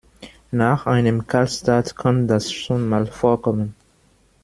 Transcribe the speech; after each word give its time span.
Nach 0.49 0.87
einem 0.87 1.27
Kaltstart 1.27 1.95
kann 1.95 2.27
das 2.27 2.51
schon 2.51 2.89
mal 2.89 3.05
vorkommen. 3.05 3.75